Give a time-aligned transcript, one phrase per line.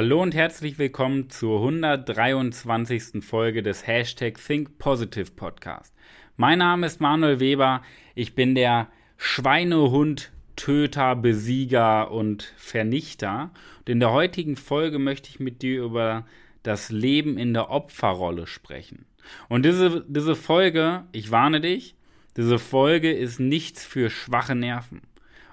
[0.00, 3.20] Hallo und herzlich willkommen zur 123.
[3.20, 5.92] Folge des Hashtag Think Positive Podcast.
[6.36, 7.82] Mein Name ist Manuel Weber.
[8.14, 13.50] Ich bin der Schweinehund, Töter, Besieger und Vernichter.
[13.80, 16.26] Und in der heutigen Folge möchte ich mit dir über
[16.62, 19.04] das Leben in der Opferrolle sprechen.
[19.48, 21.96] Und diese, diese Folge, ich warne dich,
[22.36, 25.02] diese Folge ist nichts für schwache Nerven.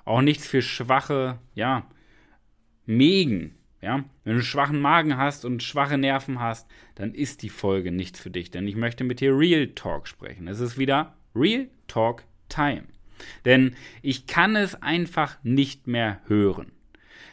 [0.04, 1.90] Auch nichts für schwache, ja,
[2.86, 3.56] Mägen.
[3.86, 7.92] Ja, wenn du einen schwachen Magen hast und schwache Nerven hast, dann ist die Folge
[7.92, 10.48] nichts für dich, denn ich möchte mit dir Real Talk sprechen.
[10.48, 12.86] Es ist wieder Real Talk Time.
[13.46, 16.72] Denn ich kann es einfach nicht mehr hören.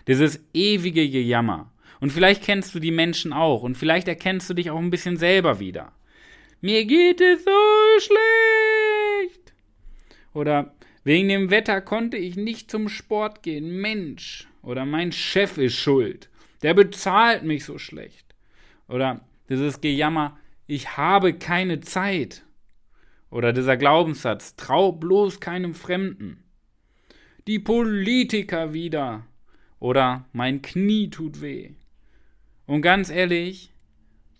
[0.06, 1.73] Dieses ewige Gejammer.
[2.00, 5.17] Und vielleicht kennst du die Menschen auch und vielleicht erkennst du dich auch ein bisschen
[5.17, 5.92] selber wieder.
[6.61, 9.55] Mir geht es so schlecht.
[10.34, 13.80] Oder wegen dem Wetter konnte ich nicht zum Sport gehen.
[13.80, 14.48] Mensch.
[14.62, 16.28] Oder mein Chef ist schuld.
[16.62, 18.34] Der bezahlt mich so schlecht.
[18.88, 22.44] Oder dieses Gejammer, ich habe keine Zeit.
[23.30, 26.44] Oder dieser Glaubenssatz, trau bloß keinem Fremden.
[27.46, 29.27] Die Politiker wieder.
[29.80, 31.72] Oder mein Knie tut weh.
[32.66, 33.72] Und ganz ehrlich,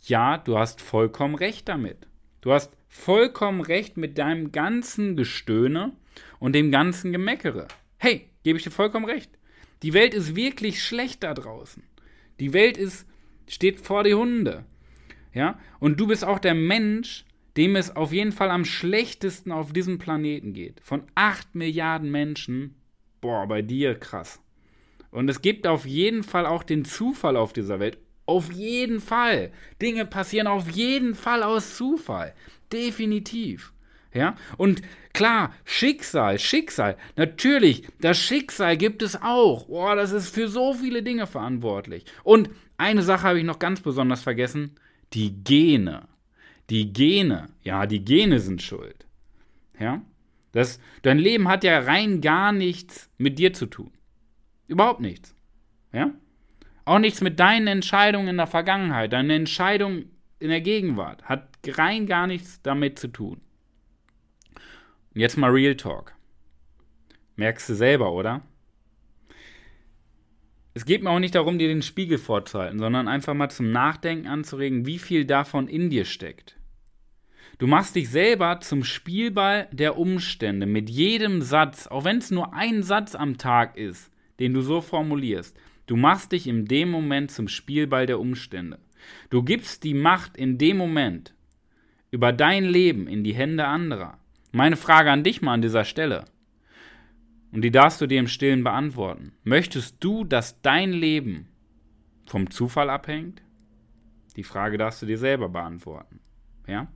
[0.05, 2.07] ja, du hast vollkommen recht damit.
[2.41, 5.93] Du hast vollkommen recht mit deinem ganzen Gestöhne
[6.39, 7.69] und dem ganzen Gemeckere.
[7.99, 9.31] Hey, gebe ich dir vollkommen recht.
[9.83, 11.83] Die Welt ist wirklich schlecht da draußen.
[12.41, 13.07] Die Welt ist,
[13.49, 14.65] steht vor die Hunde.
[15.33, 15.59] Ja?
[15.81, 17.25] Und du bist auch der Mensch,
[17.57, 20.81] dem es auf jeden Fall am schlechtesten auf diesem Planeten geht.
[20.83, 22.77] Von 8 Milliarden Menschen,
[23.21, 24.41] boah, bei dir krass.
[25.11, 27.99] Und es gibt auf jeden Fall auch den Zufall auf dieser Welt.
[28.25, 29.53] Auf jeden Fall.
[29.81, 32.35] Dinge passieren auf jeden Fall aus Zufall.
[32.73, 33.73] Definitiv.
[34.15, 34.37] Ja?
[34.57, 39.67] Und klar, Schicksal, Schicksal, natürlich, das Schicksal gibt es auch.
[39.67, 42.05] Boah, das ist für so viele Dinge verantwortlich.
[42.23, 44.77] Und eine Sache habe ich noch ganz besonders vergessen:
[45.13, 46.09] die Gene.
[46.71, 49.07] Die Gene, ja, die Gene sind schuld.
[49.79, 50.03] Ja?
[50.53, 53.91] Das, dein Leben hat ja rein gar nichts mit dir zu tun.
[54.69, 55.35] Überhaupt nichts.
[55.93, 56.13] Ja?
[56.85, 59.13] Auch nichts mit deinen Entscheidungen in der Vergangenheit.
[59.13, 60.05] Deine Entscheidung
[60.39, 63.41] in der Gegenwart hat rein gar nichts damit zu tun.
[65.15, 66.15] Und jetzt mal Real Talk.
[67.37, 68.43] Merkst du selber, oder?
[70.75, 74.27] Es geht mir auch nicht darum, dir den Spiegel vorzuhalten, sondern einfach mal zum Nachdenken
[74.27, 76.57] anzuregen, wie viel davon in dir steckt.
[77.59, 82.55] Du machst dich selber zum Spielball der Umstände mit jedem Satz, auch wenn es nur
[82.55, 85.57] ein Satz am Tag ist, den du so formulierst.
[85.87, 88.79] Du machst dich in dem Moment zum Spielball der Umstände.
[89.29, 91.35] Du gibst die Macht in dem Moment
[92.11, 94.19] über dein Leben in die Hände anderer.
[94.55, 96.27] Meine Frage an dich mal an dieser Stelle.
[97.53, 99.33] Und die darfst du dir im Stillen beantworten.
[99.45, 101.49] Möchtest du, dass dein Leben
[102.27, 103.43] vom Zufall abhängt?
[104.37, 106.21] Die Frage darfst du dir selber beantworten.
[106.67, 106.89] Ja?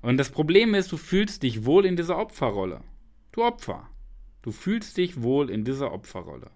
[0.00, 2.80] Und das Problem ist, du fühlst dich wohl in dieser Opferrolle.
[3.32, 3.88] Du Opfer.
[4.40, 6.50] Du fühlst dich wohl in dieser Opferrolle.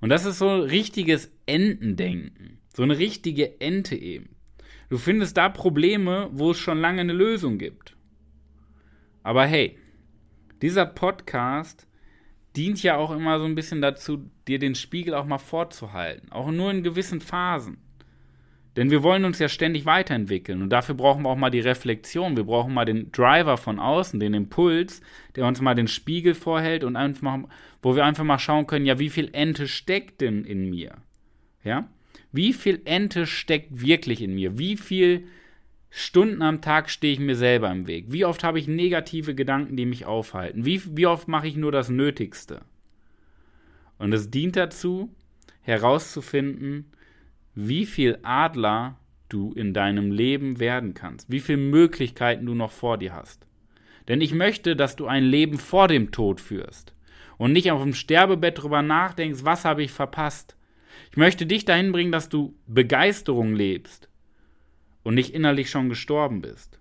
[0.00, 2.58] Und das ist so ein richtiges Entendenken.
[2.74, 4.36] So eine richtige Ente eben.
[4.88, 7.96] Du findest da Probleme, wo es schon lange eine Lösung gibt.
[9.22, 9.78] Aber hey,
[10.60, 11.86] dieser Podcast
[12.56, 16.30] dient ja auch immer so ein bisschen dazu, dir den Spiegel auch mal vorzuhalten.
[16.30, 17.78] Auch nur in gewissen Phasen.
[18.76, 22.36] Denn wir wollen uns ja ständig weiterentwickeln und dafür brauchen wir auch mal die Reflexion.
[22.36, 25.02] Wir brauchen mal den Driver von außen, den Impuls,
[25.36, 27.40] der uns mal den Spiegel vorhält und einfach,
[27.82, 30.94] wo wir einfach mal schauen können, ja, wie viel Ente steckt denn in mir?
[31.62, 31.86] Ja?
[32.32, 34.58] Wie viel Ente steckt wirklich in mir?
[34.58, 35.28] Wie viel
[35.94, 38.06] Stunden am Tag stehe ich mir selber im Weg?
[38.08, 40.64] Wie oft habe ich negative Gedanken, die mich aufhalten?
[40.64, 42.62] Wie, wie oft mache ich nur das Nötigste?
[43.98, 45.14] Und es dient dazu,
[45.60, 46.90] herauszufinden,
[47.54, 48.98] wie viel Adler
[49.28, 53.46] du in deinem Leben werden kannst, wie viele Möglichkeiten du noch vor dir hast.
[54.08, 56.94] Denn ich möchte, dass du ein Leben vor dem Tod führst
[57.36, 60.56] und nicht auf dem Sterbebett darüber nachdenkst, was habe ich verpasst.
[61.10, 64.08] Ich möchte dich dahin bringen, dass du Begeisterung lebst,
[65.02, 66.78] und nicht innerlich schon gestorben bist.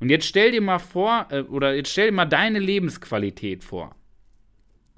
[0.00, 3.94] Und jetzt stell dir mal vor, äh, oder jetzt stell dir mal deine Lebensqualität vor.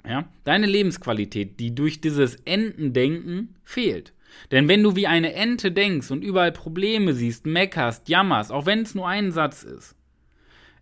[0.07, 0.27] Ja?
[0.43, 4.13] Deine Lebensqualität, die durch dieses Entendenken fehlt.
[4.51, 8.81] Denn wenn du wie eine Ente denkst und überall Probleme siehst, meckerst, jammerst, auch wenn
[8.81, 9.95] es nur ein Satz ist,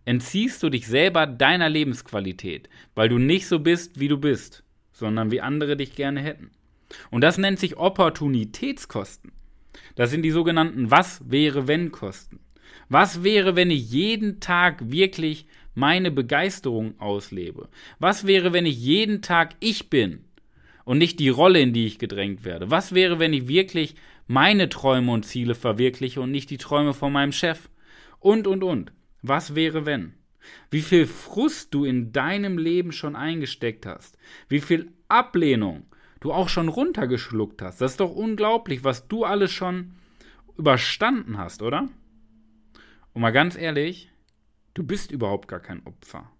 [0.04, 5.30] entziehst du dich selber deiner Lebensqualität, weil du nicht so bist, wie du bist, sondern
[5.30, 6.50] wie andere dich gerne hätten.
[7.10, 9.32] Und das nennt sich Opportunitätskosten.
[9.94, 12.40] Das sind die sogenannten Was wäre wenn Kosten.
[12.88, 17.68] Was wäre, wenn ich jeden Tag wirklich meine Begeisterung auslebe?
[17.98, 20.24] Was wäre, wenn ich jeden Tag ich bin
[20.84, 22.70] und nicht die Rolle, in die ich gedrängt werde?
[22.70, 23.94] Was wäre, wenn ich wirklich
[24.26, 27.68] meine Träume und Ziele verwirkliche und nicht die Träume von meinem Chef.
[28.20, 28.92] Und, und, und.
[29.22, 30.14] Was wäre, wenn?
[30.70, 34.18] Wie viel Frust du in deinem Leben schon eingesteckt hast.
[34.48, 35.86] Wie viel Ablehnung
[36.24, 37.82] du auch schon runtergeschluckt hast.
[37.82, 39.92] Das ist doch unglaublich, was du alles schon
[40.56, 41.90] überstanden hast, oder?
[43.12, 44.10] Und mal ganz ehrlich,
[44.72, 46.30] du bist überhaupt gar kein Opfer.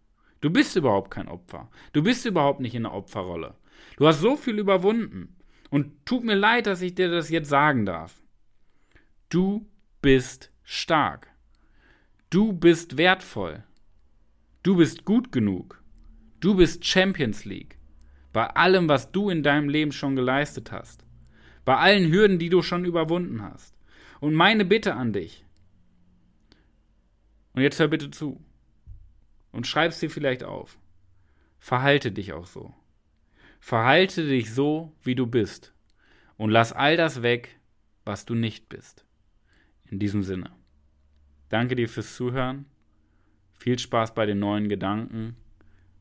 [0.40, 1.70] Du bist überhaupt kein Opfer.
[1.92, 3.56] Du bist überhaupt nicht in der Opferrolle.
[3.98, 5.36] Du hast so viel überwunden.
[5.68, 8.22] Und tut mir leid, dass ich dir das jetzt sagen darf.
[9.28, 9.66] Du
[10.00, 11.28] bist stark.
[12.30, 13.64] Du bist wertvoll.
[14.62, 15.82] Du bist gut genug.
[16.40, 17.78] Du bist Champions League.
[18.34, 21.06] Bei allem, was du in deinem Leben schon geleistet hast.
[21.64, 23.76] Bei allen Hürden, die du schon überwunden hast.
[24.18, 25.46] Und meine Bitte an dich.
[27.52, 28.44] Und jetzt hör bitte zu.
[29.52, 30.80] Und schreib's dir vielleicht auf.
[31.60, 32.74] Verhalte dich auch so.
[33.60, 35.72] Verhalte dich so, wie du bist.
[36.36, 37.60] Und lass all das weg,
[38.04, 39.06] was du nicht bist.
[39.88, 40.50] In diesem Sinne.
[41.50, 42.64] Danke dir fürs Zuhören.
[43.52, 45.36] Viel Spaß bei den neuen Gedanken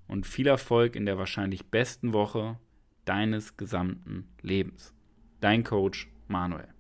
[0.07, 2.57] und viel Erfolg in der wahrscheinlich besten Woche
[3.05, 4.93] deines gesamten Lebens.
[5.39, 6.72] Dein Coach Manuel.